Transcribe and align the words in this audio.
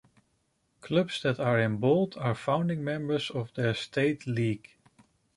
Clubs 0.81 1.21
that 1.21 1.39
are 1.39 1.59
in 1.59 1.77
bold 1.77 2.15
are 2.17 2.33
founding 2.33 2.83
members 2.83 3.29
of 3.29 3.53
their 3.53 3.75
state 3.75 4.25
league. 4.25 4.67